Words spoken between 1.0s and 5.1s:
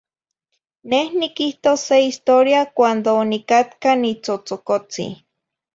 niquihtos se historia cuando onicatca nitzotzocotzi